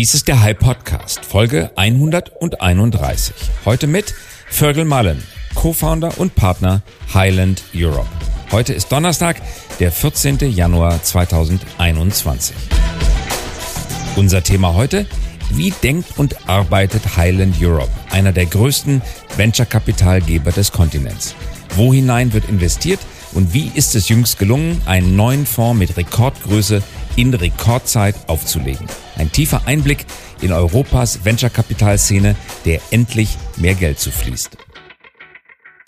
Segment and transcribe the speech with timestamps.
[0.00, 3.34] Dies ist der High Podcast, Folge 131.
[3.66, 4.14] Heute mit
[4.48, 5.22] Fergal Mullen,
[5.54, 6.80] Co-Founder und Partner
[7.12, 8.08] Highland Europe.
[8.50, 9.42] Heute ist Donnerstag,
[9.78, 10.38] der 14.
[10.52, 12.56] Januar 2021.
[14.16, 15.04] Unser Thema heute,
[15.50, 19.02] wie denkt und arbeitet Highland Europe, einer der größten
[19.36, 21.34] Venture-Kapitalgeber des Kontinents?
[21.76, 23.00] Wo hinein wird investiert
[23.32, 26.82] und wie ist es jüngst gelungen, einen neuen Fonds mit Rekordgröße
[27.16, 28.86] in Rekordzeit aufzulegen?
[29.16, 30.06] Ein tiefer Einblick
[30.40, 34.56] in Europas Venture-Kapitalszene, der endlich mehr Geld zufließt.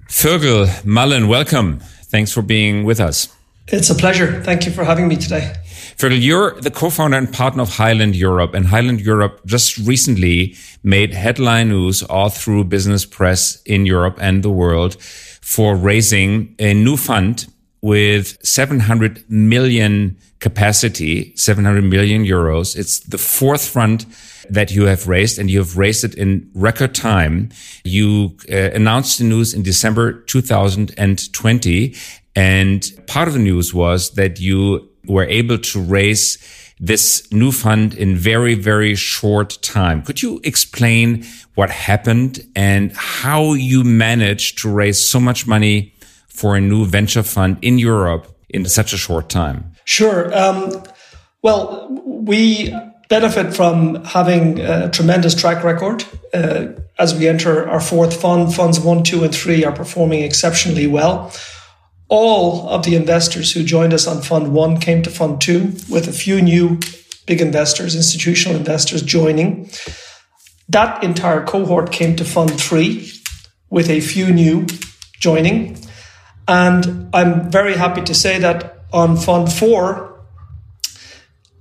[0.08, 1.78] Fergal Mullen, welcome.
[2.10, 3.30] Thanks for being with us.
[3.68, 4.42] It's a pleasure.
[4.42, 5.52] Thank you for having me today.
[5.96, 11.14] Fergal, you're the co-founder and partner of Highland Europe, and Highland Europe just recently made
[11.14, 14.96] headline news all through business press in Europe and the world
[15.40, 17.46] for raising a new fund
[17.82, 22.76] with 700 million capacity, 700 million euros.
[22.76, 24.06] It's the fourth fund
[24.48, 27.50] that you have raised and you have raised it in record time.
[27.84, 31.94] You uh, announced the news in December 2020.
[32.34, 36.38] And part of the news was that you were able to raise
[36.78, 40.02] this new fund in very, very short time.
[40.02, 41.24] Could you explain
[41.54, 45.91] what happened and how you managed to raise so much money
[46.34, 49.72] for a new venture fund in Europe in such a short time?
[49.84, 50.36] Sure.
[50.36, 50.82] Um,
[51.42, 52.74] well, we
[53.08, 56.04] benefit from having a tremendous track record.
[56.32, 60.86] Uh, as we enter our fourth fund, funds one, two, and three are performing exceptionally
[60.86, 61.32] well.
[62.08, 66.08] All of the investors who joined us on fund one came to fund two, with
[66.08, 66.78] a few new
[67.26, 69.70] big investors, institutional investors joining.
[70.68, 73.10] That entire cohort came to fund three,
[73.70, 74.66] with a few new
[75.18, 75.76] joining.
[76.48, 80.12] And I'm very happy to say that on Fund 4,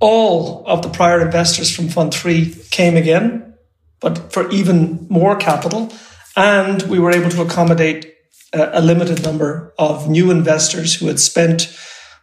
[0.00, 3.54] all of the prior investors from Fund 3 came again,
[4.00, 5.92] but for even more capital.
[6.36, 8.12] And we were able to accommodate
[8.52, 11.76] a, a limited number of new investors who had spent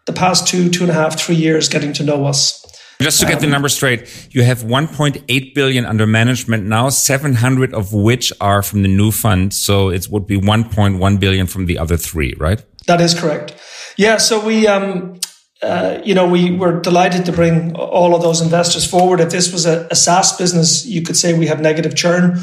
[0.06, 2.66] the past two, two and a half, three years getting to know us.
[3.02, 7.94] Just to get the numbers straight, you have 1.8 billion under management now, 700 of
[7.94, 9.54] which are from the new fund.
[9.54, 12.62] So it would be 1.1 billion from the other three, right?
[12.88, 13.56] That is correct.
[13.96, 14.18] Yeah.
[14.18, 15.18] So we, um,
[15.64, 19.22] uh, you know, we were delighted to bring all of those investors forward.
[19.22, 22.40] If this was a, a SaaS business, you could say we have negative churn.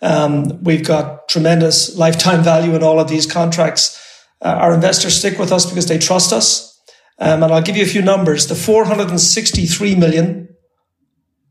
[0.00, 3.98] Um, we've got tremendous lifetime value in all of these contracts.
[4.40, 6.67] Uh, our investors stick with us because they trust us.
[7.18, 8.46] Um, and I'll give you a few numbers.
[8.46, 10.48] The 463 million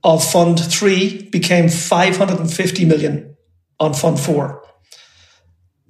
[0.04, 3.36] of Fund 3 became 550 million
[3.80, 4.64] on Fund 4.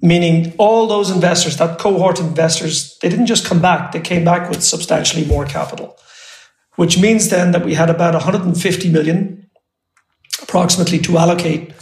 [0.00, 4.48] Meaning all those investors, that cohort investors, they didn't just come back, they came back
[4.48, 5.96] with substantially more capital.
[6.76, 9.50] Which means then that we had about 150 million
[10.42, 11.72] approximately to allocate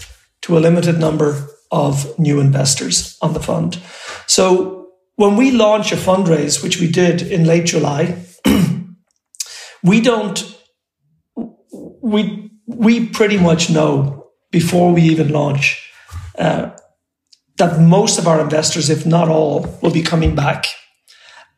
[0.43, 3.79] to a limited number of new investors on the fund.
[4.27, 4.76] So
[5.17, 8.23] when we launch a fundraise, which we did in late July,
[9.83, 10.57] we don't,
[12.03, 15.91] we, we pretty much know before we even launch
[16.39, 16.71] uh,
[17.57, 20.67] that most of our investors, if not all, will be coming back.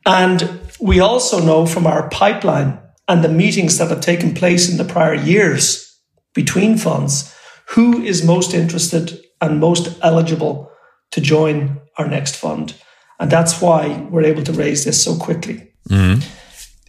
[0.06, 4.76] And we also know from our pipeline and the meetings that have taken place in
[4.76, 5.98] the prior years
[6.34, 7.34] between funds
[7.70, 10.70] who is most interested and most eligible
[11.10, 12.74] to join our next fund.
[13.18, 15.72] And that's why we're able to raise this so quickly.
[15.88, 16.20] Mm-hmm.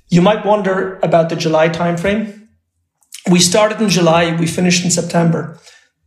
[0.09, 2.47] You might wonder about the July timeframe.
[3.29, 5.59] We started in July, we finished in September.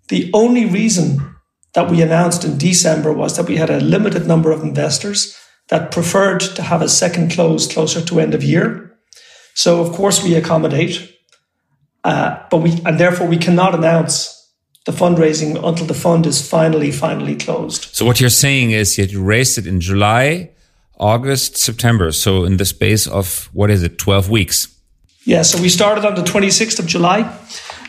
[0.09, 1.37] The only reason
[1.75, 5.39] that we announced in December was that we had a limited number of investors
[5.69, 8.99] that preferred to have a second close closer to end of year.
[9.55, 11.11] So of course we accommodate,
[12.05, 14.42] uh, but we and therefore we cannot announce
[14.85, 17.95] the fundraising until the fund is finally, finally closed.
[17.95, 20.51] So what you're saying is you raised it in July,
[20.99, 22.11] August, September.
[22.13, 24.69] So in the space of, what is it, 12 weeks?
[25.25, 25.43] Yeah.
[25.43, 27.33] So we started on the 26th of July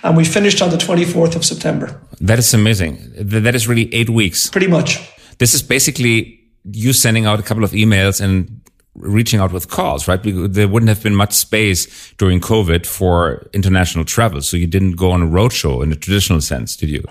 [0.04, 2.00] and we finished on the 24th of September.
[2.22, 3.00] That is amazing.
[3.18, 4.50] That is really eight weeks.
[4.50, 5.00] Pretty much.
[5.40, 6.42] This is basically
[6.72, 8.62] you sending out a couple of emails and
[8.96, 10.20] reaching out with calls, right?
[10.24, 14.42] There wouldn't have been much space during COVID for international travel.
[14.42, 17.04] So you didn't go on a roadshow in a traditional sense, did you?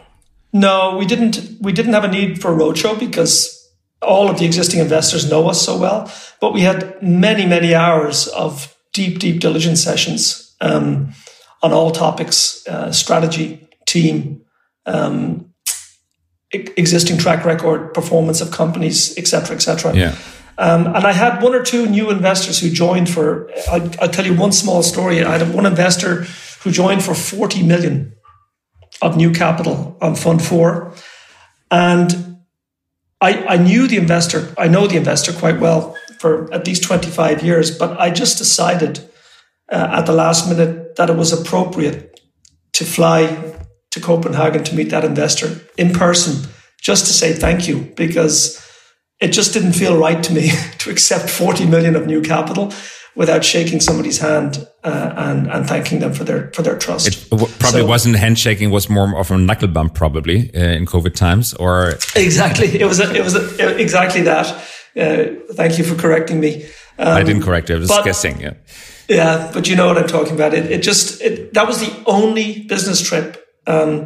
[0.53, 1.41] No, we didn't.
[1.61, 3.59] We didn't have a need for a roadshow because
[4.03, 6.13] all of the existing investors know us so well.
[6.41, 11.15] But we had many, many hours of deep, deep diligence sessions um,
[11.63, 14.43] on all topics: uh, strategy, team,
[14.85, 15.53] um,
[16.53, 19.97] existing track record, performance of companies, etc., etc.
[19.97, 20.17] Yeah.
[20.59, 24.27] Um, and I had one or two new investors who joined for, I'll, I'll, tell
[24.27, 25.23] you one small story.
[25.23, 26.27] I had one investor
[26.63, 28.15] who joined for 40 million
[29.03, 30.95] of new capital on Fund Four,
[31.71, 32.39] and
[33.21, 34.55] I, I knew the investor.
[34.57, 38.39] I know the investor quite well for at least twenty five years, but I just
[38.39, 39.01] decided
[39.71, 42.21] uh, at the last minute that it was appropriate
[42.75, 43.59] to fly
[43.91, 46.49] to Copenhagen to meet that investor in person,
[46.81, 48.59] just to say thank you because
[49.23, 52.73] it just didn't feel right to me to accept 40 million of new capital
[53.15, 57.07] without shaking somebody's hand uh, and and thanking them for their for their trust.
[57.07, 61.15] It probably so, wasn't handshaking; was more of a knuckle bump, probably uh, in COVID
[61.15, 62.81] times, or exactly.
[62.81, 64.47] It was a, it was a, exactly that.
[64.97, 66.67] Uh, thank you for correcting me.
[66.99, 67.77] Um, I didn't correct you.
[67.77, 68.41] I was but, guessing.
[68.41, 68.55] Yeah.
[69.09, 70.55] Yeah, but you know what I'm talking about.
[70.55, 74.05] It, it just it, that was the only business trip um,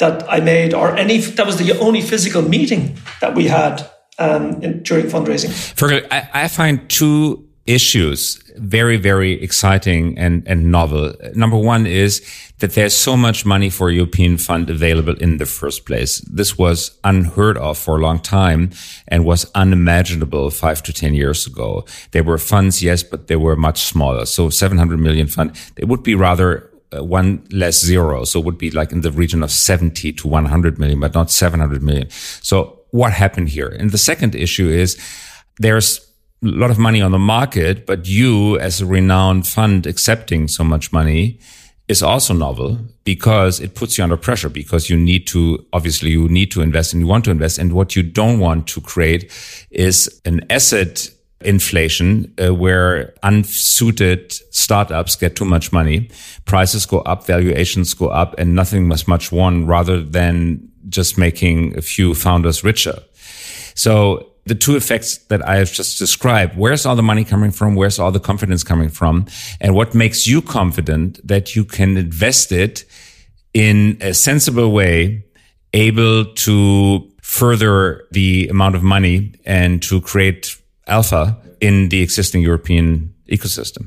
[0.00, 3.88] that I made, or any that was the only physical meeting that we had
[4.20, 5.50] um, in, during fundraising.
[5.74, 11.14] Fergal, I, I find two issues very, very exciting and, and novel.
[11.34, 12.22] Number one is
[12.58, 16.20] that there's so much money for European fund available in the first place.
[16.20, 18.70] This was unheard of for a long time
[19.08, 21.84] and was unimaginable five to 10 years ago.
[22.10, 24.26] There were funds, yes, but they were much smaller.
[24.26, 28.24] So 700 million fund, it would be rather uh, one less zero.
[28.24, 31.30] So it would be like in the region of 70 to 100 million, but not
[31.30, 32.10] 700 million.
[32.10, 33.68] So what happened here?
[33.68, 34.98] And the second issue is
[35.58, 36.00] there's
[36.42, 40.64] a lot of money on the market, but you as a renowned fund accepting so
[40.64, 41.38] much money
[41.88, 46.28] is also novel because it puts you under pressure because you need to, obviously you
[46.28, 47.58] need to invest and you want to invest.
[47.58, 49.30] And what you don't want to create
[49.70, 51.10] is an asset
[51.40, 56.10] inflation uh, where unsuited startups get too much money,
[56.44, 61.76] prices go up, valuations go up, and nothing was much won rather than just making
[61.76, 62.98] a few founders richer.
[63.74, 67.74] So the two effects that I have just described, where's all the money coming from?
[67.74, 69.26] Where's all the confidence coming from?
[69.60, 72.84] And what makes you confident that you can invest it
[73.52, 75.24] in a sensible way,
[75.72, 80.56] able to further the amount of money and to create
[80.86, 83.86] alpha in the existing European ecosystem?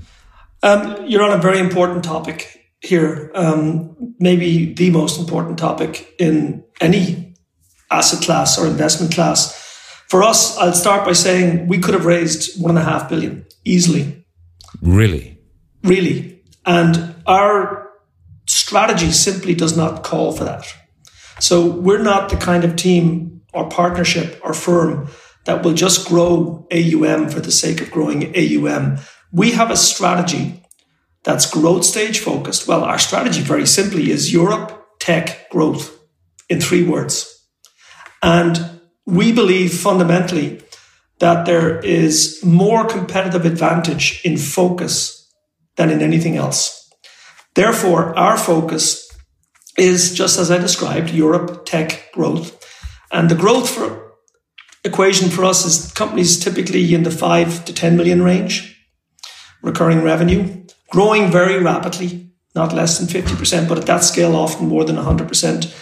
[0.61, 6.63] Um, you're on a very important topic here, um, maybe the most important topic in
[6.81, 7.35] any
[7.89, 9.59] asset class or investment class.
[10.09, 13.45] For us, I'll start by saying we could have raised one and a half billion
[13.63, 14.25] easily.
[14.81, 15.39] Really?
[15.83, 16.43] Really.
[16.65, 17.89] And our
[18.45, 20.65] strategy simply does not call for that.
[21.39, 25.07] So we're not the kind of team or partnership or firm
[25.45, 28.97] that will just grow AUM for the sake of growing AUM.
[29.31, 30.62] We have a strategy
[31.23, 32.67] that's growth stage focused.
[32.67, 35.97] Well, our strategy very simply is Europe tech growth
[36.49, 37.29] in three words.
[38.21, 40.61] And we believe fundamentally
[41.19, 45.31] that there is more competitive advantage in focus
[45.75, 46.91] than in anything else.
[47.55, 49.09] Therefore, our focus
[49.77, 52.57] is just as I described, Europe tech growth.
[53.11, 54.13] And the growth for
[54.83, 58.77] equation for us is companies typically in the five to 10 million range,
[59.61, 64.85] recurring revenue, growing very rapidly, not less than 50%, but at that scale, often more
[64.85, 65.73] than 100%,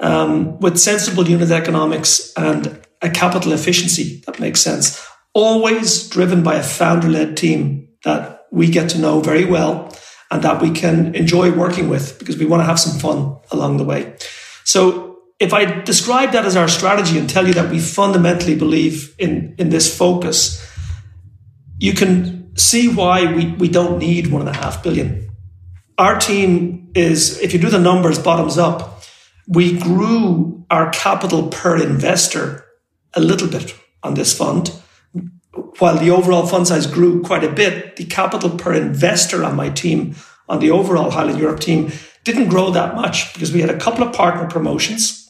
[0.00, 5.06] um, with sensible unit economics and a capital efficiency that makes sense.
[5.34, 9.94] Always driven by a founder led team that we get to know very well
[10.30, 13.76] and that we can enjoy working with because we want to have some fun along
[13.76, 14.16] the way.
[14.64, 19.14] So if I describe that as our strategy and tell you that we fundamentally believe
[19.18, 20.64] in, in this focus,
[21.78, 25.30] you can see why we, we don't need one and a half billion.
[25.98, 29.02] Our team is, if you do the numbers bottoms up,
[29.46, 32.64] we grew our capital per investor
[33.14, 34.72] a little bit on this fund.
[35.78, 39.70] While the overall fund size grew quite a bit, the capital per investor on my
[39.70, 40.16] team,
[40.48, 41.92] on the overall Highland Europe team,
[42.24, 45.24] didn't grow that much because we had a couple of partner promotions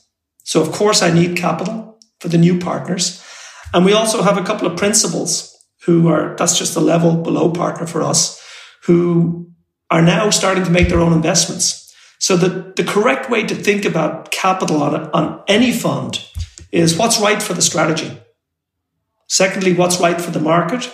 [0.45, 3.23] so of course I need capital for the new partners.
[3.73, 5.54] And we also have a couple of principals
[5.87, 8.43] who are, that's just a level below partner for us,
[8.85, 9.51] who
[9.91, 11.95] are now starting to make their own investments.
[12.19, 16.25] So the, the correct way to think about capital on, on any fund
[16.73, 18.19] is what's right for the strategy.
[19.29, 20.93] Secondly, what's right for the market.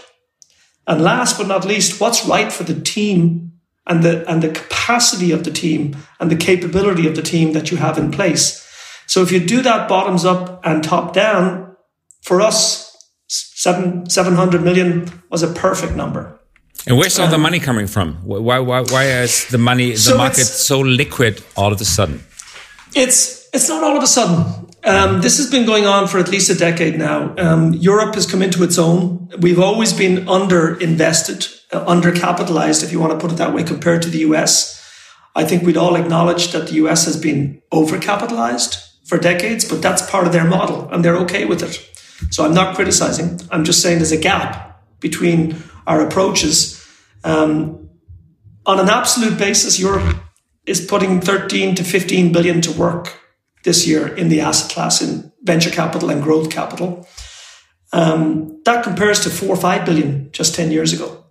[0.87, 3.52] And last but not least, what's right for the team
[3.87, 7.70] and the, and the capacity of the team and the capability of the team that
[7.70, 8.66] you have in place.
[9.06, 11.70] So if you do that bottoms up and top down,
[12.23, 12.89] for us,
[13.61, 16.23] seven seven hundred million was a perfect number.
[16.87, 18.14] And where's all the money coming from?
[18.25, 22.21] Why why why is the money the so market so liquid all of a sudden?
[22.95, 24.69] It's it's not all of a sudden.
[24.83, 27.35] Um, this has been going on for at least a decade now.
[27.37, 29.29] Um, Europe has come into its own.
[29.38, 33.52] We've always been under invested, uh, under capitalized, if you want to put it that
[33.52, 34.81] way, compared to the US.
[35.37, 38.73] I think we'd all acknowledge that the US has been overcapitalized
[39.05, 41.76] for decades, but that's part of their model and they're okay with it.
[42.31, 43.41] So I'm not criticizing.
[43.50, 46.87] I'm just saying there's a gap between our approaches.
[47.25, 47.89] Um,
[48.67, 50.17] on an absolute basis, Europe
[50.67, 53.19] is putting 13 to 15 billion to work
[53.65, 57.07] this year in the asset class in venture capital and growth capital.
[57.93, 61.25] Um, that compares to four or five billion just 10 years ago.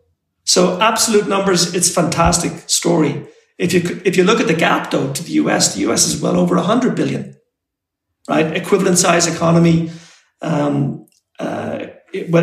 [0.43, 3.27] So absolute numbers, it's fantastic story.
[3.57, 6.21] If you, if you look at the gap though to the US, the US is
[6.21, 7.37] well over 100 billion,
[8.27, 8.55] right?
[8.55, 9.91] Equivalent size economy,
[10.41, 11.05] um,
[11.39, 11.87] uh,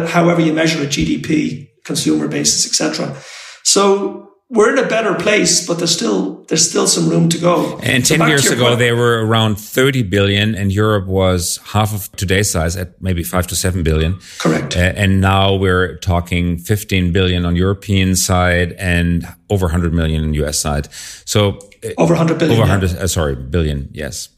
[0.07, 3.17] however you measure it, GDP, consumer basis, etc.
[3.63, 7.79] So we're in a better place, but there's still there's still some room to go.
[7.83, 8.79] And so ten years ago, point.
[8.79, 13.49] they were around 30 billion, and Europe was half of today's size at maybe five
[13.49, 14.21] to seven billion.
[14.39, 14.77] Correct.
[14.77, 20.35] Uh, and now we're talking 15 billion on European side and over 100 million in
[20.35, 20.89] US side.
[21.25, 22.53] So uh, over 100 billion.
[22.53, 22.93] Over 100.
[22.93, 22.99] Yeah.
[22.99, 23.89] Uh, sorry, billion.
[23.93, 24.29] Yes.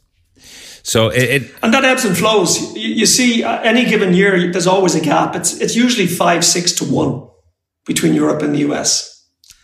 [0.89, 2.75] So it, it, and that ebbs and flows.
[2.75, 5.37] You, you see, uh, any given year, there's always a gap.
[5.37, 7.29] It's it's usually five, six to one
[7.85, 9.15] between Europe and the US.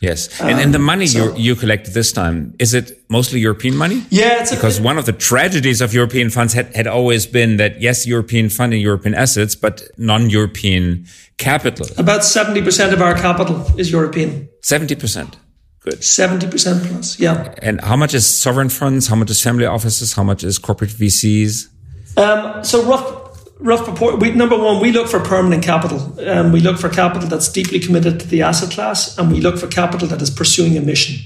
[0.00, 2.92] Yes, and, um, and the um, money so, you you collected this time is it
[3.08, 4.04] mostly European money?
[4.10, 7.80] Yeah, because a, one of the tragedies of European funds had, had always been that
[7.80, 11.06] yes, European funding European assets, but non-European
[11.38, 11.86] capital.
[11.96, 14.48] About seventy percent of our capital is European.
[14.60, 15.38] Seventy percent.
[15.84, 16.00] Good.
[16.00, 17.54] 70% plus, yeah.
[17.58, 19.06] And how much is sovereign funds?
[19.06, 20.14] How much is family offices?
[20.14, 21.68] How much is corporate VCs?
[22.16, 23.24] Um, so rough
[23.58, 24.18] rough proportion.
[24.18, 26.18] We, number one, we look for permanent capital.
[26.26, 29.58] Um, we look for capital that's deeply committed to the asset class, and we look
[29.58, 31.22] for capital that is pursuing a mission.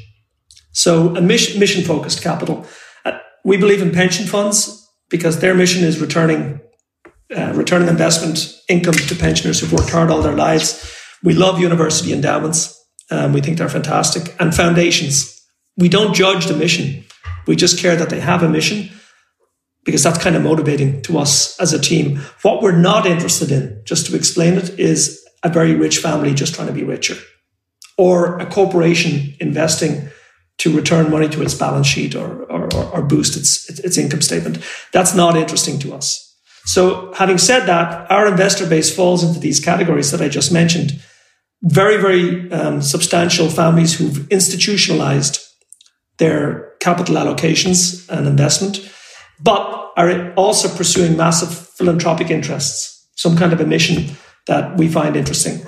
[0.72, 2.66] So, a mission, mission focused capital.
[3.04, 6.60] Uh, we believe in pension funds because their mission is returning
[7.36, 10.94] uh, returning investment income to pensioners who've worked hard all their lives.
[11.22, 12.77] We love university endowments.
[13.10, 14.34] Um, we think they're fantastic.
[14.38, 15.34] And foundations.
[15.76, 17.04] We don't judge the mission.
[17.46, 18.90] We just care that they have a mission
[19.84, 22.18] because that's kind of motivating to us as a team.
[22.42, 26.54] What we're not interested in, just to explain it, is a very rich family just
[26.54, 27.16] trying to be richer
[27.96, 30.08] or a corporation investing
[30.58, 34.58] to return money to its balance sheet or, or, or boost its, its income statement.
[34.92, 36.36] That's not interesting to us.
[36.64, 41.00] So having said that, our investor base falls into these categories that I just mentioned.
[41.62, 45.44] Very, very um, substantial families who've institutionalized
[46.18, 48.88] their capital allocations and investment
[49.40, 55.16] but are also pursuing massive philanthropic interests, some kind of a mission that we find
[55.16, 55.60] interesting.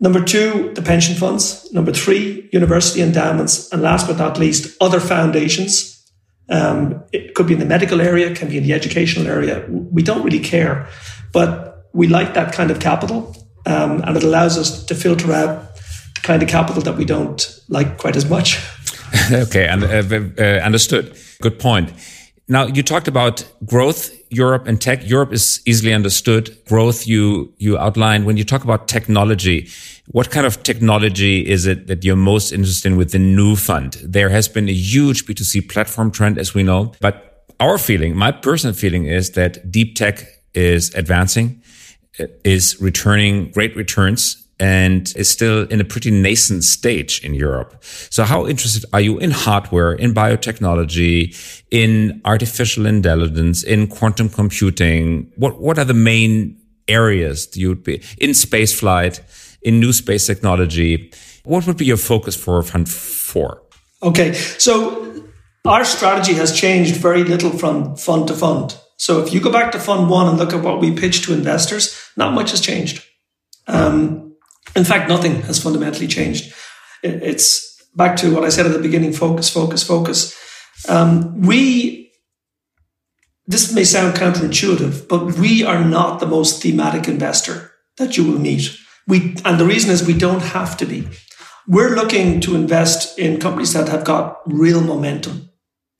[0.00, 1.72] Number two, the pension funds.
[1.72, 3.72] Number three, university endowments.
[3.72, 5.90] And last but not least, other foundations.
[6.50, 9.64] Um, it could be in the medical area, can be in the educational area.
[9.68, 10.88] We don't really care,
[11.32, 13.34] but we like that kind of capital.
[13.66, 15.74] Um, and it allows us to filter out
[16.14, 18.58] the kind of capital that we don't like quite as much.
[19.32, 21.16] okay, and, uh, uh, understood.
[21.40, 21.92] Good point.
[22.46, 25.08] Now you talked about growth, Europe and tech.
[25.08, 26.56] Europe is easily understood.
[26.66, 28.26] Growth you, you outlined.
[28.26, 29.70] When you talk about technology,
[30.08, 33.94] what kind of technology is it that you're most interested in with the new fund?
[34.04, 38.30] There has been a huge B2C platform trend, as we know, but our feeling, my
[38.30, 41.62] personal feeling is that deep tech is advancing,
[42.44, 47.82] is returning great returns and is still in a pretty nascent stage in Europe.
[47.82, 51.34] So how interested are you in hardware, in biotechnology,
[51.70, 55.32] in artificial intelligence, in quantum computing?
[55.36, 56.56] What, what are the main
[56.86, 59.20] areas you would be in space flight,
[59.62, 61.12] in new space technology?
[61.44, 63.60] What would be your focus for Fund 4?
[64.04, 64.34] Okay.
[64.34, 65.24] So
[65.64, 68.78] our strategy has changed very little from fund to fund.
[68.96, 71.34] So if you go back to fund one and look at what we pitch to
[71.34, 73.04] investors, not much has changed.
[73.66, 74.36] Um,
[74.76, 76.52] in fact, nothing has fundamentally changed.
[77.02, 80.36] It's back to what I said at the beginning focus, focus, focus.
[80.88, 82.12] Um, we,
[83.46, 88.38] this may sound counterintuitive, but we are not the most thematic investor that you will
[88.38, 88.76] meet.
[89.06, 91.08] We, and the reason is we don't have to be.
[91.66, 95.50] We're looking to invest in companies that have got real momentum,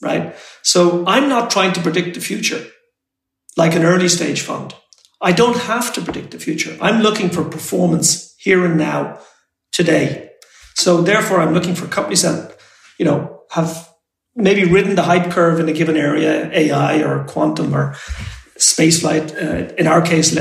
[0.02, 0.36] right?
[0.62, 2.66] So I'm not trying to predict the future
[3.56, 4.75] like an early stage fund.
[5.20, 6.76] I don't have to predict the future.
[6.80, 9.20] I'm looking for performance here and now,
[9.73, 10.30] today.
[10.75, 12.56] So therefore, I'm looking for companies that,
[12.99, 13.88] you know, have
[14.37, 17.92] maybe ridden the hype curve in a given area, AI or quantum or
[18.58, 19.34] spaceflight.
[19.34, 20.37] Uh, in our case,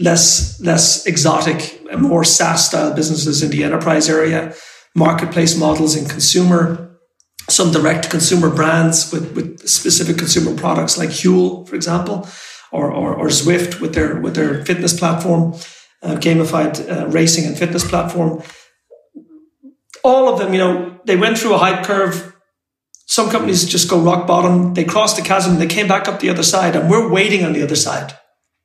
[0.00, 4.54] less less exotic, more SaaS style businesses in the enterprise area,
[4.94, 6.91] marketplace models in consumer,
[7.48, 12.28] some direct consumer brands with, with specific consumer products like Huel, for example,
[12.70, 15.54] or, or, or Zwift with their with their fitness platform
[16.02, 18.42] uh, gamified uh, racing and fitness platform.
[20.04, 22.28] All of them, you know, they went through a hype curve.
[23.06, 24.74] some companies just go rock bottom.
[24.74, 25.58] They cross the chasm.
[25.58, 28.16] They came back up the other side and we're waiting on the other side.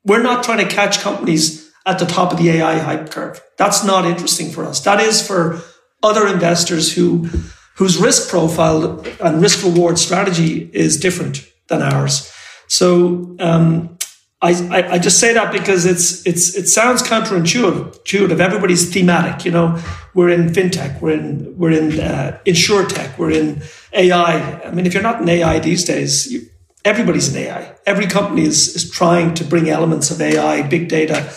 [0.04, 3.42] We're not trying to catch companies at the top of the AI hype curve.
[3.58, 4.80] That's not interesting for us.
[4.82, 5.62] That is for
[6.02, 7.30] other investors who,
[7.78, 12.32] whose risk profile and risk reward strategy is different than ours.
[12.68, 13.98] So, um,
[14.40, 17.98] I, I, I, just say that because it's it's it sounds counterintuitive.
[17.98, 18.40] Intuitive.
[18.40, 19.46] Everybody's thematic.
[19.46, 24.62] You know, we're in fintech, we're in we're in uh, insurtech, we're in AI.
[24.62, 26.42] I mean, if you're not in AI these days, you,
[26.86, 27.76] everybody's in AI.
[27.88, 31.34] Every company is is trying to bring elements of AI, big data,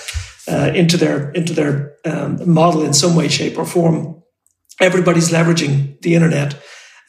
[0.47, 4.20] uh, into their into their um, model in some way, shape, or form.
[4.81, 6.61] Everybody's leveraging the internet.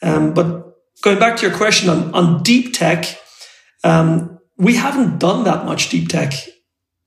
[0.02, 3.18] Um, but going back to your question on on deep tech.
[3.84, 6.34] Um, we haven't done that much deep tech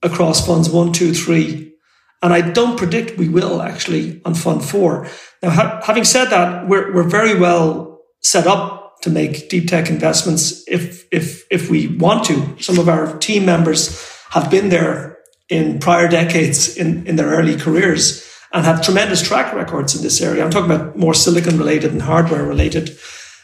[0.04, 1.74] across funds one, two, three.
[2.22, 5.08] And I don't predict we will actually on fund four.
[5.42, 9.90] Now, ha- having said that, we're, we're very well set up to make deep tech
[9.90, 12.58] investments if, if, if we want to.
[12.60, 15.20] Some of our team members have been there
[15.50, 20.22] in prior decades in, in their early careers and have tremendous track records in this
[20.22, 20.44] area.
[20.44, 22.98] I'm talking about more silicon related and hardware related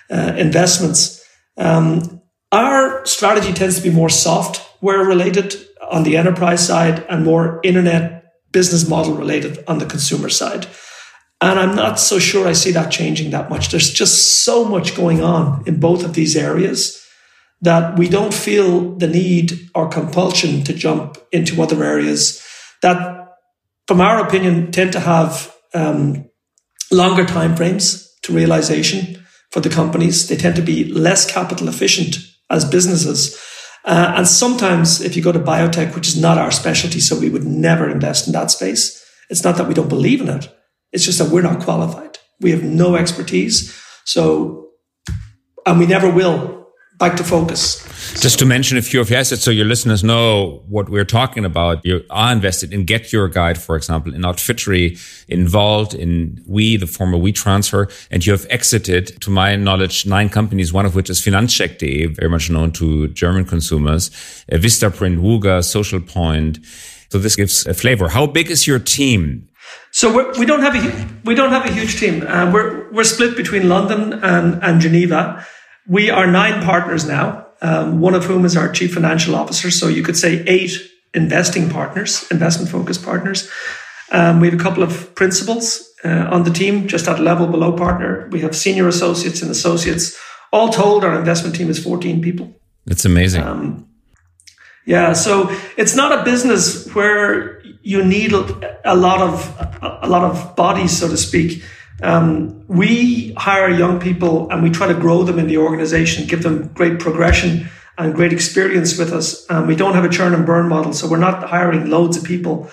[0.10, 1.24] uh, investments.
[1.58, 5.56] Um, our strategy tends to be more software related
[5.90, 10.68] on the enterprise side and more internet business model related on the consumer side.
[11.40, 13.70] And I'm not so sure I see that changing that much.
[13.70, 17.04] There's just so much going on in both of these areas
[17.62, 22.46] that we don't feel the need or compulsion to jump into other areas
[22.82, 23.21] that,
[23.92, 26.24] from our opinion, tend to have um,
[26.94, 30.30] longer timeframes to realization for the companies.
[30.30, 32.16] They tend to be less capital efficient
[32.50, 33.38] as businesses.
[33.84, 37.30] Uh, and sometimes if you go to biotech, which is not our specialty, so we
[37.30, 39.06] would never invest in that space.
[39.30, 40.48] It's not that we don't believe in it.
[40.94, 42.18] It's just that we're not qualified.
[42.40, 43.78] We have no expertise.
[44.06, 44.70] So,
[45.66, 46.61] and we never will
[47.02, 47.84] back to focus.
[48.22, 51.46] Just to mention a few of your assets so your listeners know what we're talking
[51.46, 51.84] about.
[51.84, 57.18] You are invested in GetYourGuide, for example, in Outfittery, in Vault, in We, the former
[57.18, 62.06] WeTransfer, and you have exited, to my knowledge, nine companies, one of which is Finanzcheck.de,
[62.06, 64.12] very much known to German consumers,
[64.52, 66.64] uh, Vistaprint, Wooga, Socialpoint.
[67.10, 68.10] So this gives a flavor.
[68.10, 69.50] How big is your team?
[69.92, 72.26] So we're, we do not have a we don't have a huge team.
[72.28, 75.46] Uh, we're we're split between London and, and Geneva.
[75.88, 79.72] We are nine partners now, um, one of whom is our chief financial officer.
[79.72, 80.72] So you could say eight
[81.14, 83.50] investing partners, investment focused partners.
[84.12, 87.74] Um, we have a couple of principals uh, on the team, just at level below
[87.74, 88.28] partner.
[88.32, 90.18] We have senior associates and associates.
[90.52, 92.54] All told, our investment team is 14 people.
[92.86, 93.44] That's amazing.
[93.44, 93.88] Um,
[94.86, 100.56] yeah, so it's not a business where you need a lot of a lot of
[100.56, 101.64] bodies, so to speak.
[102.02, 106.44] Um, we hire young people and we try to grow them in the organization, give
[106.44, 109.50] them great progression and great experience with us.
[109.50, 112.24] Um, we don't have a churn and burn model, so we're not hiring loads of
[112.24, 112.72] people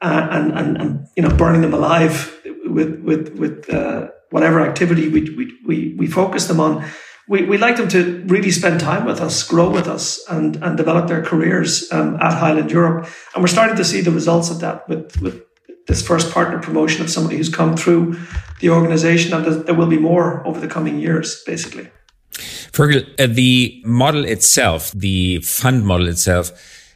[0.00, 5.08] uh, and, and, and you know burning them alive with with with uh, whatever activity
[5.08, 6.84] we, we we we focus them on.
[7.30, 10.76] We, we like them to really spend time with us, grow with us, and and
[10.76, 13.08] develop their careers um, at Highland Europe.
[13.34, 15.42] And we're starting to see the results of that with with
[15.88, 18.16] this first partner promotion of somebody who's come through
[18.60, 21.88] the organization, and there will be more over the coming years, basically.
[22.72, 26.52] Fergal, uh, the model itself, the fund model itself,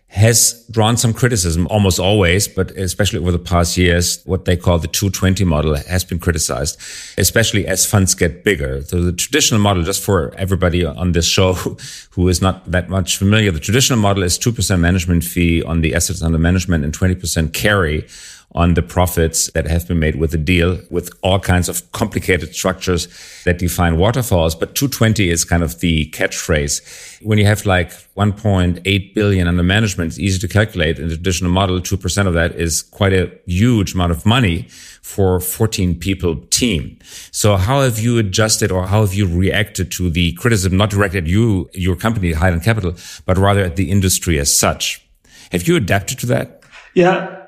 [0.09, 4.78] has drawn some criticism almost always, but especially over the past years, what they call
[4.78, 6.78] the 220 model has been criticized,
[7.16, 8.83] especially as funds get bigger.
[8.83, 11.55] So the traditional model, just for everybody on this show
[12.11, 15.94] who is not that much familiar, the traditional model is 2% management fee on the
[15.94, 18.07] assets under management and 20% carry
[18.55, 22.55] on the profits that have been made with the deal with all kinds of complicated
[22.55, 23.09] structures
[23.45, 24.55] that define waterfalls.
[24.55, 27.23] But 220 is kind of the catchphrase.
[27.23, 31.51] When you have like 1.8 billion under management, it's easy to calculate in the traditional
[31.51, 31.81] model.
[31.81, 34.69] 2% of that is quite a huge amount of money
[35.01, 36.99] for 14 people team.
[37.31, 41.25] So how have you adjusted or how have you reacted to the criticism, not directed
[41.25, 45.07] at you, your company, Highland Capital, but rather at the industry as such?
[45.51, 46.62] Have you adapted to that?
[46.95, 47.41] Yeah,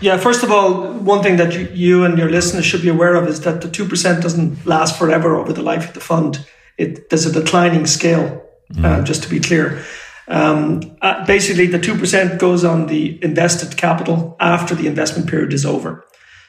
[0.00, 3.14] yeah, first of all, one thing that you, you and your listeners should be aware
[3.14, 6.46] of is that the 2% doesn't last forever over the life of the fund.
[6.76, 8.84] It, there's a declining scale, mm.
[8.84, 9.82] uh, just to be clear.
[10.28, 15.64] Um, uh, basically, the 2% goes on the invested capital after the investment period is
[15.64, 16.04] over.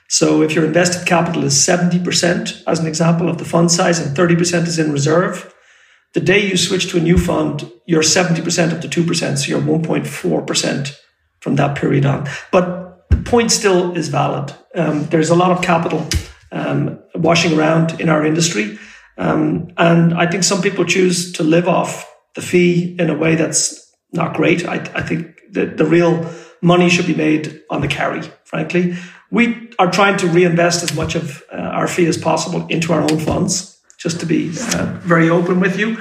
[0.09, 4.15] So if your invested capital is 70%, as an example of the fund size, and
[4.15, 5.53] 30% is in reserve,
[6.13, 9.61] the day you switch to a new fund, you're 70% of the 2%, so you're
[9.61, 10.95] 1.4%
[11.41, 12.27] from that period on.
[12.51, 12.86] But
[13.25, 14.53] point still is valid.
[14.75, 16.07] Um, there's a lot of capital
[16.51, 18.77] um, washing around in our industry.
[19.17, 23.35] Um, and I think some people choose to live off the fee in a way
[23.35, 24.67] that's not great.
[24.67, 26.29] I, I think that the real
[26.61, 28.95] money should be made on the carry, frankly.
[29.31, 33.01] We are trying to reinvest as much of uh, our fee as possible into our
[33.01, 35.97] own funds, just to be uh, very open with you.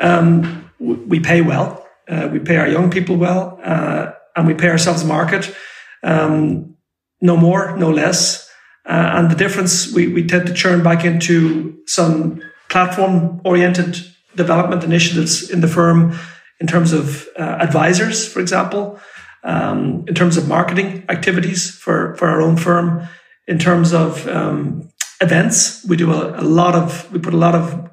[0.00, 1.86] Um, we pay well.
[2.08, 5.54] Uh, we pay our young people well, uh, and we pay ourselves market.
[6.02, 6.76] Um,
[7.20, 8.48] no more, no less.
[8.84, 13.96] Uh, and the difference, we, we tend to churn back into some platform oriented
[14.36, 16.16] development initiatives in the firm
[16.60, 19.00] in terms of uh, advisors, for example,
[19.44, 23.06] um, in terms of marketing activities for, for our own firm,
[23.46, 24.88] in terms of um,
[25.20, 25.84] events.
[25.84, 27.90] We do a, a, lot of, we put a lot of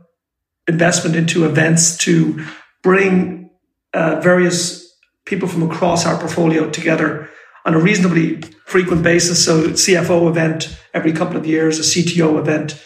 [0.68, 2.46] investment into events to
[2.82, 3.50] bring
[3.94, 4.84] uh, various
[5.26, 7.30] people from across our portfolio together
[7.66, 9.44] on a reasonably frequent basis.
[9.44, 12.82] So CFO event every couple of years, a CTO event.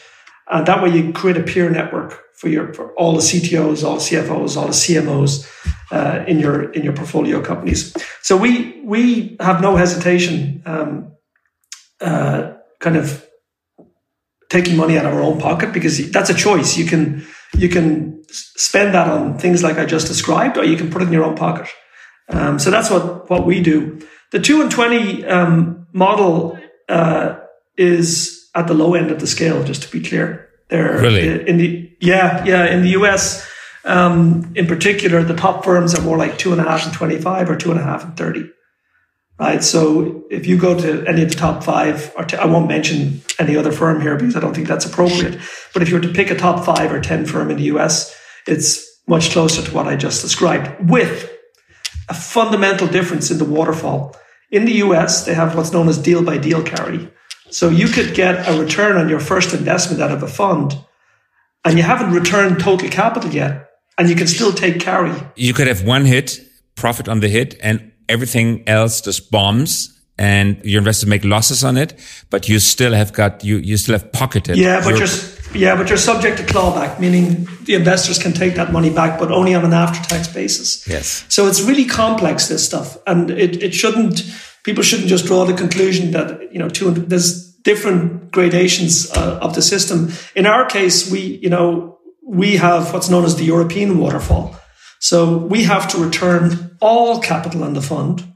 [0.49, 3.95] And that way you create a peer network for your for all the CTOs, all
[3.95, 5.49] the CFOs, all the CMOs
[5.91, 7.95] uh, in your in your portfolio companies.
[8.21, 11.11] So we we have no hesitation, um,
[11.99, 13.25] uh, kind of
[14.49, 16.77] taking money out of our own pocket because that's a choice.
[16.77, 17.25] You can
[17.57, 21.07] you can spend that on things like I just described, or you can put it
[21.07, 21.67] in your own pocket.
[22.29, 23.99] Um, so that's what what we do.
[24.31, 26.59] The two and twenty um, model
[26.89, 27.39] uh,
[27.77, 29.63] is at the low end of the scale.
[29.63, 33.47] Just to be clear, there really in the yeah yeah in the US.
[33.85, 37.49] Um, in particular, the top firms are more like two and a half and 25
[37.49, 38.51] or two and a half and 30.
[39.39, 39.63] Right.
[39.63, 43.55] So if you go to any of the top five, or I won't mention any
[43.55, 45.39] other firm here because I don't think that's appropriate.
[45.73, 48.13] But if you were to pick a top five or 10 firm in the US,
[48.47, 51.31] it's much closer to what I just described with
[52.09, 54.15] a fundamental difference in the waterfall.
[54.51, 57.11] In the US, they have what's known as deal by deal carry.
[57.49, 60.77] So you could get a return on your first investment out of a fund
[61.63, 65.13] and you haven't returned total capital yet and you can still take carry.
[65.35, 66.39] You could have one hit,
[66.75, 71.77] profit on the hit and everything else just bombs and your investors make losses on
[71.77, 74.57] it, but you still have got, you, you still have pocketed.
[74.57, 75.07] Yeah, but you're,
[75.53, 79.31] yeah, but you're subject to clawback, meaning the investors can take that money back, but
[79.31, 80.87] only on an after tax basis.
[80.87, 81.25] Yes.
[81.29, 82.97] So it's really complex, this stuff.
[83.07, 84.23] And it, it shouldn't,
[84.63, 89.55] people shouldn't just draw the conclusion that, you know, two, there's different gradations uh, of
[89.55, 90.11] the system.
[90.35, 94.55] In our case, we, you know, we have what's known as the European waterfall.
[94.99, 98.33] So we have to return all capital in the fund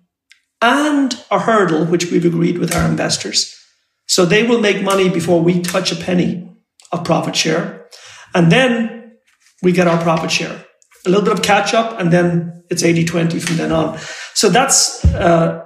[0.61, 3.57] and a hurdle, which we've agreed with our investors.
[4.05, 6.50] So they will make money before we touch a penny
[6.91, 7.87] of profit share.
[8.33, 9.13] And then
[9.61, 10.65] we get our profit share.
[11.05, 13.97] A little bit of catch up and then it's 80 20 from then on.
[14.33, 15.65] So that's, uh,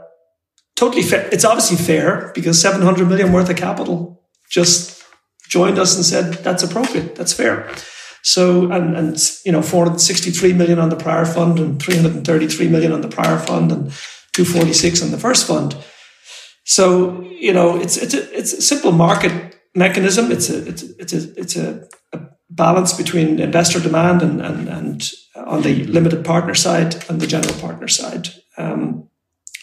[0.75, 1.29] totally fair.
[1.31, 5.03] It's obviously fair because 700 million worth of capital just
[5.47, 7.15] joined us and said, that's appropriate.
[7.15, 7.69] That's fair.
[8.23, 13.01] So, and, and, you know, 463 million on the prior fund and 333 million on
[13.01, 13.91] the prior fund and
[14.33, 15.77] 246 on the first fund.
[16.65, 20.31] So, you know, it's, it's a, it's a simple market mechanism.
[20.31, 24.69] It's a, it's a, it's a, it's a, a balance between investor demand and, and,
[24.69, 28.29] and on the limited partner side and the general partner side.
[28.57, 29.09] Um,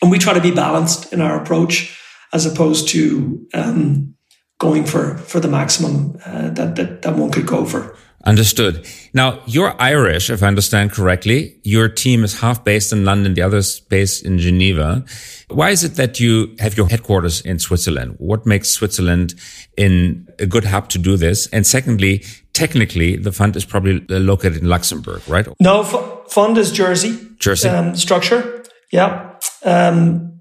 [0.03, 1.99] and we try to be balanced in our approach
[2.33, 4.15] as opposed to um,
[4.59, 7.97] going for for the maximum uh, that, that that one could go for.
[8.25, 8.87] Understood.
[9.15, 11.59] Now you're Irish, if I understand correctly.
[11.65, 15.05] Your team is half based in London, the other is based in Geneva.
[15.49, 18.15] Why is it that you have your headquarters in Switzerland?
[18.19, 19.35] What makes Switzerland
[19.77, 21.49] in a good hub to do this?
[21.49, 25.47] And secondly, technically, the fund is probably located in Luxembourg, right?
[25.61, 27.19] No, f- fund is Jersey.
[27.39, 28.65] Jersey um, structure.
[28.93, 29.35] Yeah.
[29.65, 30.41] Um,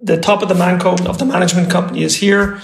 [0.00, 2.60] the top of the manco of the management company is here.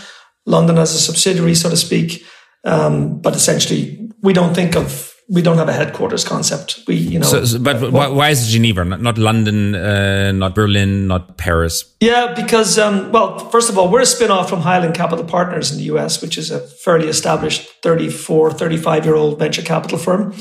[0.47, 2.25] London as a subsidiary, so to speak.
[2.65, 6.81] Um, but essentially, we don't think of we don't have a headquarters concept.
[6.87, 7.27] We, you know.
[7.27, 11.07] So, so, but well, why, why, is it Geneva, not, not London, uh, not Berlin,
[11.07, 11.85] not Paris?
[12.01, 15.79] Yeah, because um, well, first of all, we're a spin-off from Highland Capital Partners in
[15.79, 20.35] the US, which is a fairly established 34, 35 year old venture capital firm.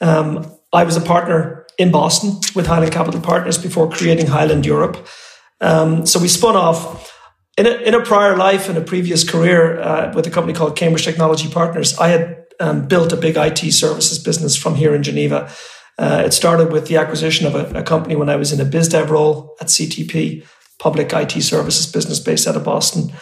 [0.00, 5.06] Um, I was a partner in Boston with Highland Capital Partners before creating Highland Europe.
[5.60, 7.12] Um, so we spun off
[7.56, 10.76] in a, in a prior life, in a previous career uh, with a company called
[10.76, 11.96] Cambridge Technology Partners.
[11.98, 15.50] I had um, built a big IT services business from here in Geneva.
[15.98, 18.64] Uh, it started with the acquisition of a, a, company when I was in a
[18.64, 20.46] biz dev role at CTP,
[20.78, 23.12] public IT services business based out of Boston.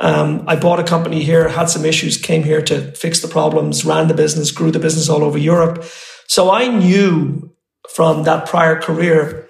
[0.00, 3.84] Um, I bought a company here, had some issues, came here to fix the problems,
[3.84, 5.84] ran the business, grew the business all over Europe.
[6.26, 7.52] So I knew
[7.90, 9.46] from that prior career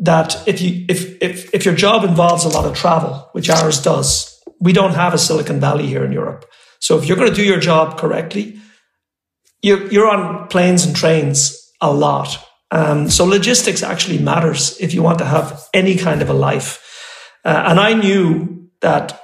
[0.00, 3.80] that if you if if if your job involves a lot of travel, which ours
[3.80, 6.44] does, we don't have a Silicon Valley here in Europe.
[6.80, 8.60] So if you're going to do your job correctly,
[9.62, 12.44] you're, you're on planes and trains a lot.
[12.70, 16.84] Um, so logistics actually matters if you want to have any kind of a life.
[17.44, 19.20] Uh, and I knew that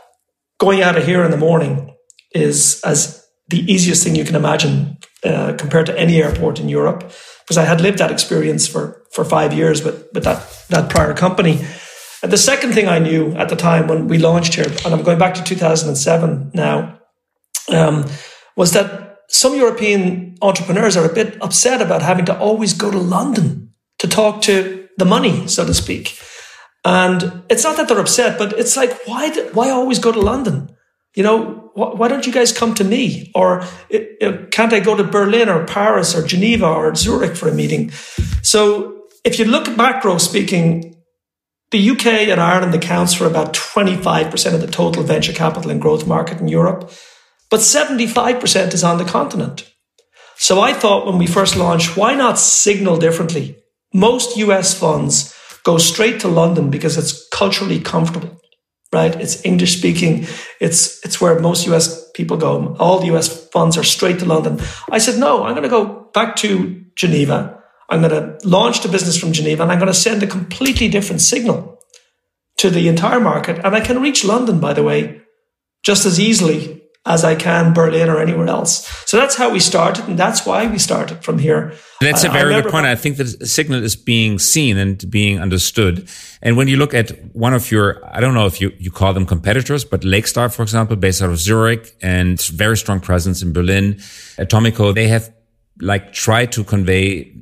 [0.58, 1.94] going out of here in the morning
[2.32, 7.00] is as the easiest thing you can imagine uh, compared to any airport in Europe,
[7.42, 11.14] because I had lived that experience for for five years with with that that prior
[11.14, 11.64] company.
[12.22, 15.02] And the second thing I knew at the time when we launched here, and I'm
[15.02, 16.98] going back to 2007 now,
[17.68, 18.06] um,
[18.56, 22.98] was that some European entrepreneurs are a bit upset about having to always go to
[22.98, 26.18] London to talk to the money, so to speak.
[26.84, 30.70] And it's not that they're upset, but it's like, why, why always go to London?
[31.16, 33.32] You know, wh- why don't you guys come to me?
[33.34, 37.48] Or it, it, can't I go to Berlin or Paris or Geneva or Zurich for
[37.48, 37.90] a meeting?
[38.42, 40.94] So if you look at macro speaking,
[41.72, 46.06] the UK and Ireland accounts for about 25% of the total venture capital and growth
[46.06, 46.92] market in Europe,
[47.50, 49.70] but 75% is on the continent.
[50.36, 53.56] So I thought when we first launched, why not signal differently?
[53.92, 58.40] Most US funds go straight to London because it's culturally comfortable,
[58.92, 59.14] right?
[59.20, 60.26] It's English speaking.
[60.60, 62.76] It's, it's where most US people go.
[62.78, 64.58] All the US funds are straight to London.
[64.90, 67.62] I said, no, I'm going to go back to Geneva.
[67.88, 70.88] I'm going to launch the business from Geneva and I'm going to send a completely
[70.88, 71.78] different signal
[72.58, 73.64] to the entire market.
[73.64, 75.20] And I can reach London, by the way,
[75.82, 78.86] just as easily as I can Berlin or anywhere else.
[79.06, 81.74] So that's how we started, and that's why we started from here.
[82.00, 82.86] That's a very good point.
[82.86, 86.08] I think the signal is being seen and being understood.
[86.42, 89.12] And when you look at one of your, I don't know if you, you call
[89.12, 93.52] them competitors, but Lakestar, for example, based out of Zurich and very strong presence in
[93.52, 93.94] Berlin,
[94.38, 95.32] Atomico, they have
[95.80, 97.32] like tried to convey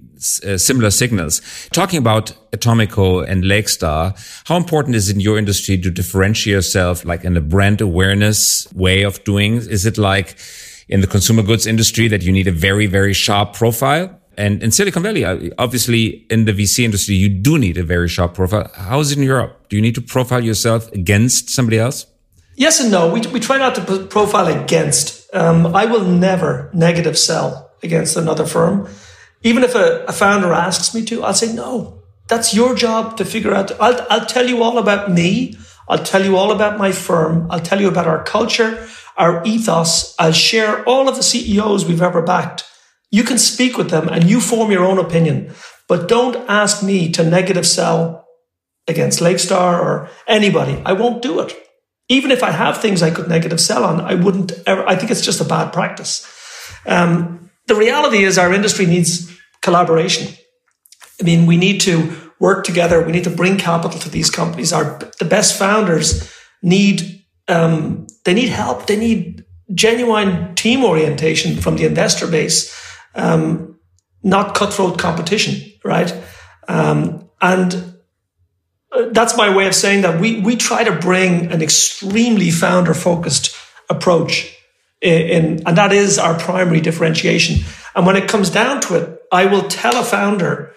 [0.45, 1.41] uh, similar signals.
[1.73, 4.15] Talking about Atomico and Lakestar,
[4.47, 8.73] how important is it in your industry to differentiate yourself, like in a brand awareness
[8.73, 9.57] way of doing?
[9.57, 10.37] Is it like
[10.89, 14.19] in the consumer goods industry that you need a very, very sharp profile?
[14.37, 18.09] And in Silicon Valley, uh, obviously in the VC industry, you do need a very
[18.09, 18.71] sharp profile.
[18.75, 19.69] How is it in Europe?
[19.69, 22.07] Do you need to profile yourself against somebody else?
[22.57, 23.13] Yes and no.
[23.13, 25.35] We, we try not to profile against.
[25.35, 28.89] Um, I will never negative sell against another firm.
[29.42, 33.24] Even if a, a founder asks me to, I'll say, no, that's your job to
[33.24, 33.78] figure out.
[33.81, 35.57] I'll, I'll tell you all about me.
[35.88, 37.46] I'll tell you all about my firm.
[37.50, 40.14] I'll tell you about our culture, our ethos.
[40.18, 42.64] I'll share all of the CEOs we've ever backed.
[43.11, 45.52] You can speak with them and you form your own opinion,
[45.88, 48.26] but don't ask me to negative sell
[48.88, 50.81] against Lakestar or anybody.
[50.87, 51.55] I won't do it.
[52.09, 54.87] Even if I have things I could negative sell on, I wouldn't ever.
[54.88, 56.26] I think it's just a bad practice.
[56.87, 59.32] Um, the reality is our industry needs
[59.62, 60.35] collaboration.
[61.20, 63.01] I mean, we need to work together.
[63.03, 64.72] We need to bring capital to these companies.
[64.72, 68.87] Our the best founders need um, they need help.
[68.87, 72.77] They need genuine team orientation from the investor base,
[73.14, 73.79] um,
[74.22, 76.12] not cutthroat competition, right?
[76.68, 77.94] Um, and
[78.92, 82.94] uh, that's my way of saying that we we try to bring an extremely founder
[82.94, 83.55] focused
[83.88, 84.57] approach
[85.01, 87.64] in, in, and that is our primary differentiation.
[87.94, 90.75] And when it comes down to it, I will tell a founder,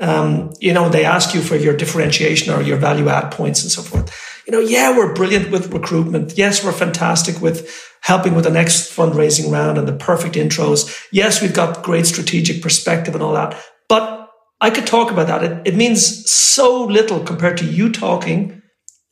[0.00, 3.70] um, you know, they ask you for your differentiation or your value add points and
[3.70, 4.42] so forth.
[4.46, 6.36] You know, yeah, we're brilliant with recruitment.
[6.36, 11.06] Yes, we're fantastic with helping with the next fundraising round and the perfect intros.
[11.12, 13.62] Yes, we've got great strategic perspective and all that.
[13.88, 14.30] But
[14.62, 15.44] I could talk about that.
[15.44, 18.62] It, it means so little compared to you talking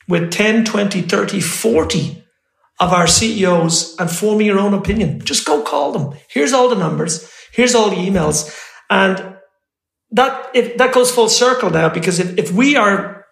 [0.07, 2.23] with 10, 20, 30, 40
[2.79, 5.21] of our CEOs and forming your own opinion.
[5.23, 6.17] Just go call them.
[6.29, 7.31] Here's all the numbers.
[7.51, 8.55] Here's all the emails.
[8.89, 9.37] And
[10.11, 13.25] that, if, that goes full circle now because if, if we are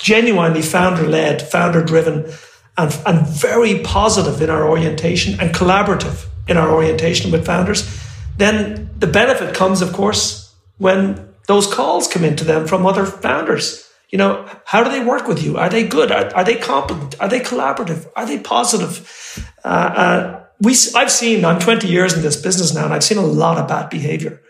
[0.00, 2.32] genuinely founder led, founder driven,
[2.78, 8.00] and, and very positive in our orientation and collaborative in our orientation with founders,
[8.38, 13.88] then the benefit comes, of course, when those calls come into them from other founders.
[14.10, 15.56] You know, how do they work with you?
[15.58, 16.10] Are they good?
[16.10, 17.20] Are, are they competent?
[17.20, 18.06] Are they collaborative?
[18.16, 19.46] Are they positive?
[19.64, 23.18] Uh, uh, we, I've seen, I'm 20 years in this business now, and I've seen
[23.18, 24.40] a lot of bad behavior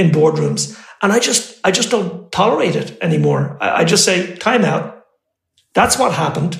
[0.00, 0.62] in boardrooms.
[1.02, 3.56] And I just, I just don't tolerate it anymore.
[3.60, 5.04] I, I just say, time out.
[5.74, 6.58] That's what happened.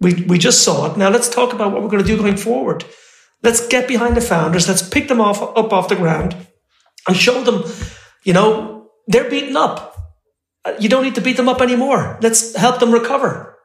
[0.00, 0.96] We, we just saw it.
[0.96, 2.84] Now let's talk about what we're going to do going forward.
[3.42, 4.68] Let's get behind the founders.
[4.68, 6.36] Let's pick them off, up off the ground
[7.06, 7.64] and show them,
[8.24, 9.96] you know, they're beaten up.
[10.64, 12.18] Uh, you don't need to beat them up anymore.
[12.22, 13.56] Let's help them recover.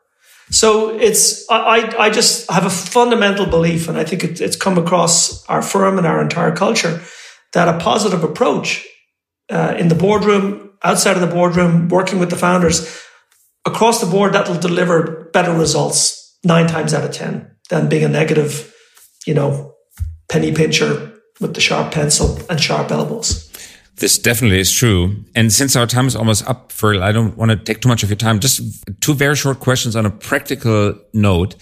[0.50, 4.78] So it's, I, I just have a fundamental belief, and I think it, it's come
[4.78, 7.02] across our firm and our entire culture
[7.56, 8.86] that a positive approach
[9.50, 13.02] uh, in the boardroom, outside of the boardroom, working with the founders
[13.66, 18.04] across the board, that will deliver better results nine times out of 10 than being
[18.04, 18.76] a negative,
[19.26, 19.74] you know,
[20.30, 23.50] penny pincher with the sharp pencil and sharp elbows.
[23.96, 25.24] This definitely is true.
[25.34, 28.04] And since our time is almost up, Fergal, I don't want to take too much
[28.04, 28.42] of your time.
[28.42, 28.62] Just
[29.00, 31.56] two very short questions on a practical note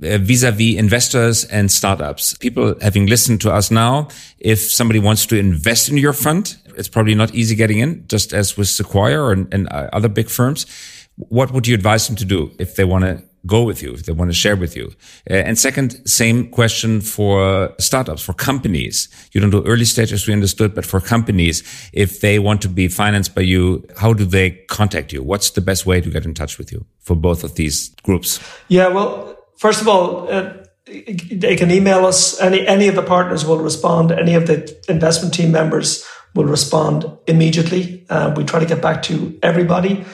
[0.00, 2.34] vis-a-vis investors and startups.
[2.38, 6.88] People having listened to us now, if somebody wants to invest in your fund, it's
[6.88, 10.66] probably not easy getting in, just as with Sequoia and, uh, other big firms.
[11.16, 14.04] What would you advise them to do if they want to go with you, if
[14.04, 14.90] they want to share with you?
[15.30, 19.08] Uh, and second, same question for startups, for companies.
[19.32, 22.68] You don't do early stage as we understood, but for companies, if they want to
[22.68, 25.22] be financed by you, how do they contact you?
[25.22, 28.40] What's the best way to get in touch with you for both of these groups?
[28.68, 30.52] Yeah, well, first of all, uh,
[30.86, 32.40] they can email us.
[32.40, 34.12] Any any of the partners will respond.
[34.12, 38.06] Any of the investment team members will respond immediately.
[38.10, 40.04] Uh, we try to get back to everybody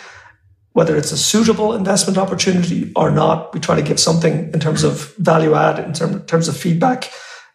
[0.72, 3.53] whether it's a suitable investment opportunity or not.
[3.53, 7.11] We try to give something in terms of value add, in term, terms of feedback.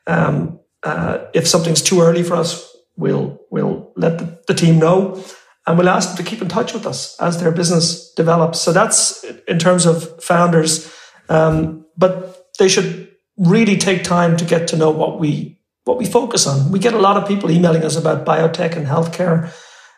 [0.07, 5.23] Um, uh, if something's too early for us, we'll we'll let the, the, team know,
[5.65, 8.61] and we'll ask them to keep in touch with us as their business develops.
[8.61, 10.93] So that's in terms of founders,
[11.29, 16.05] um, but they should really take time to get to know what we what we
[16.05, 16.71] focus on.
[16.71, 19.53] We get a lot of people emailing us about biotech and healthcare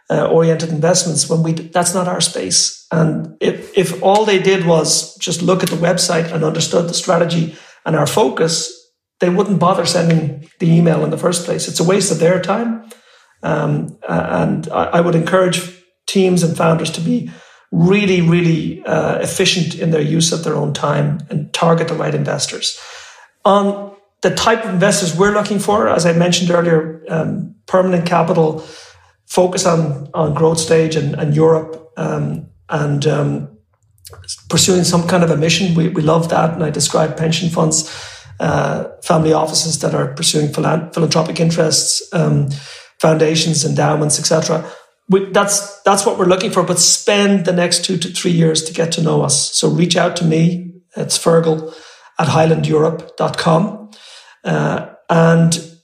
[0.09, 2.85] uh, oriented investments when we that's not our space.
[2.91, 6.93] And if if all they did was just look at the website and understood the
[6.93, 8.73] strategy and our focus,
[9.19, 11.67] they wouldn't bother sending the email in the first place.
[11.67, 12.89] It's a waste of their time.
[13.43, 15.61] Um, and I, I, would encourage
[16.07, 17.29] teams and founders to be
[17.71, 22.15] really, really uh, efficient in their use of their own time and target the right
[22.15, 22.79] investors.
[23.43, 28.65] On the type of investors we're looking for, as I mentioned earlier, um, permanent capital
[29.25, 33.57] focus on on growth stage and, and Europe um, and um,
[34.49, 35.75] pursuing some kind of a mission.
[35.75, 36.53] We, we love that.
[36.53, 37.91] And I describe pension funds,
[38.39, 42.49] uh, family offices that are pursuing philanthropic interests, um,
[42.99, 44.69] foundations, endowments, etc.
[45.09, 46.63] That's that's what we're looking for.
[46.63, 49.55] But spend the next two to three years to get to know us.
[49.55, 50.73] So reach out to me.
[50.95, 51.73] It's Fergal
[52.19, 53.91] at highlandeurope.com.
[54.43, 55.77] Uh, and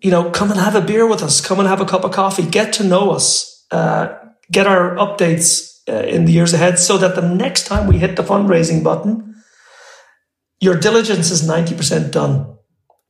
[0.00, 2.12] you know, come and have a beer with us, come and have a cup of
[2.12, 4.16] coffee, get to know us, uh,
[4.50, 8.16] get our updates uh, in the years ahead so that the next time we hit
[8.16, 9.34] the fundraising button,
[10.60, 12.57] your diligence is 90% done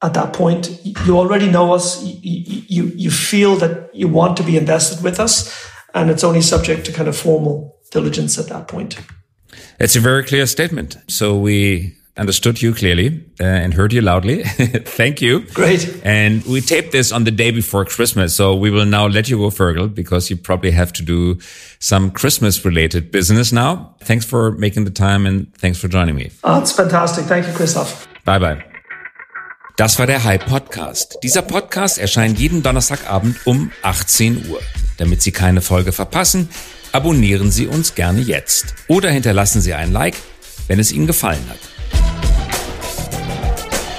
[0.02, 0.84] at that point.
[1.04, 5.18] You already know us, you, you, you feel that you want to be invested with
[5.18, 8.98] us, and it's only subject to kind of formal diligence at that point.
[9.80, 10.96] It's a very clear statement.
[11.08, 14.42] So we understood you clearly uh, and heard you loudly.
[14.44, 15.40] Thank you.
[15.54, 16.00] Great.
[16.04, 18.34] And we taped this on the day before Christmas.
[18.34, 21.38] So we will now let you go, Fergal, because you probably have to do
[21.78, 23.94] some Christmas related business now.
[24.00, 26.30] Thanks for making the time and thanks for joining me.
[26.42, 27.26] Oh, it's fantastic.
[27.26, 28.08] Thank you, Christoph.
[28.24, 28.64] Bye bye.
[29.79, 31.21] Das war der Hype Podcast.
[31.23, 34.61] Dieser Podcast erscheint jeden Donnerstagabend um 18 Uhr.
[34.97, 36.49] Damit Sie keine Folge verpassen,
[36.91, 40.17] abonnieren Sie uns gerne jetzt oder hinterlassen Sie ein Like,
[40.67, 41.61] wenn es Ihnen gefallen hat.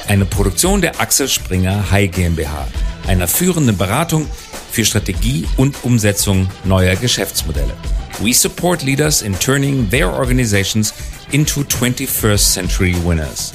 [0.09, 2.67] Eine Produktion der Axel Springer High GmbH,
[3.07, 4.27] einer führenden Beratung
[4.73, 7.73] für Strategie und Umsetzung neuer Geschäftsmodelle.
[8.19, 10.93] We support leaders in turning their organizations
[11.31, 13.53] into 21st century winners.